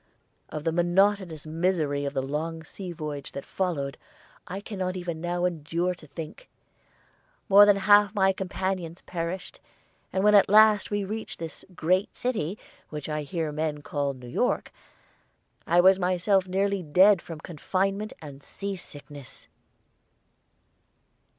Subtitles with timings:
[0.49, 3.99] Of the monotonous misery of the long sea voyage that followed
[4.47, 6.49] I can not even now endure to think.
[7.47, 9.59] More than half my companions perished;
[10.11, 12.57] and when at last we reached this great city,
[12.89, 14.71] which I hear men call New York,
[15.67, 19.47] I myself was nearly dead from confinement and sea sickness.